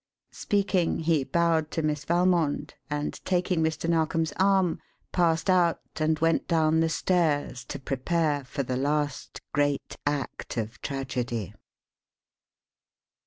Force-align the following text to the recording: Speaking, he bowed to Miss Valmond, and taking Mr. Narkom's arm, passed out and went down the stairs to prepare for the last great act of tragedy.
Speaking, 0.31 1.01
he 1.01 1.23
bowed 1.23 1.69
to 1.69 1.83
Miss 1.83 2.05
Valmond, 2.05 2.73
and 2.89 3.23
taking 3.23 3.61
Mr. 3.61 3.87
Narkom's 3.87 4.33
arm, 4.37 4.79
passed 5.11 5.47
out 5.47 5.79
and 5.97 6.17
went 6.17 6.47
down 6.47 6.79
the 6.79 6.89
stairs 6.89 7.63
to 7.65 7.77
prepare 7.77 8.43
for 8.43 8.63
the 8.63 8.77
last 8.77 9.41
great 9.53 9.97
act 10.07 10.57
of 10.57 10.81
tragedy. 10.81 11.53